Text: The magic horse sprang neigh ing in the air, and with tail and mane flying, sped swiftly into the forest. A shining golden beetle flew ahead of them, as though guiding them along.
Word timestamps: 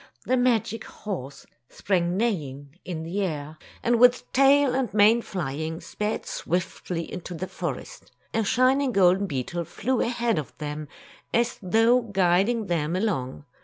The 0.25 0.35
magic 0.35 0.83
horse 0.85 1.45
sprang 1.69 2.17
neigh 2.17 2.33
ing 2.49 2.79
in 2.83 3.03
the 3.03 3.21
air, 3.23 3.59
and 3.83 3.99
with 3.99 4.33
tail 4.33 4.73
and 4.73 4.91
mane 4.95 5.21
flying, 5.21 5.79
sped 5.79 6.25
swiftly 6.25 7.03
into 7.13 7.35
the 7.35 7.45
forest. 7.45 8.11
A 8.33 8.43
shining 8.43 8.93
golden 8.93 9.27
beetle 9.27 9.63
flew 9.63 10.01
ahead 10.01 10.39
of 10.39 10.57
them, 10.57 10.87
as 11.31 11.59
though 11.61 12.01
guiding 12.01 12.65
them 12.65 12.95
along. 12.95 13.45